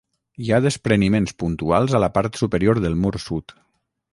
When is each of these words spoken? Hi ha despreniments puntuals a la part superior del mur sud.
Hi 0.43 0.47
ha 0.55 0.59
despreniments 0.65 1.35
puntuals 1.43 1.95
a 1.99 2.01
la 2.05 2.09
part 2.17 2.41
superior 2.43 2.81
del 2.87 2.99
mur 3.05 3.13
sud. 3.29 3.55